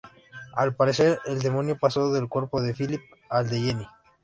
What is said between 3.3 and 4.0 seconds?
de Jenny.